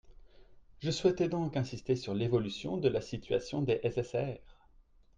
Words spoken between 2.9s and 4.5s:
situation des SSR.